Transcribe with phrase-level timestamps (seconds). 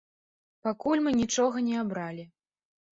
[0.69, 2.31] Пакуль мы нічога не абралі.